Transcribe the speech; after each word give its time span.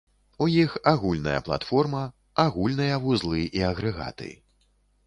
У 0.43 0.45
іх 0.61 0.71
агульная 0.91 1.35
платформа, 1.49 2.01
агульныя 2.45 2.99
вузлы 3.05 3.47
і 3.61 3.65
агрэгаты. 3.71 4.37